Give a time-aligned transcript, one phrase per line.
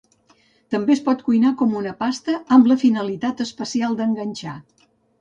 [0.75, 4.61] També es pot cuinar com una pasta amb la finalitat especial d'enganxar.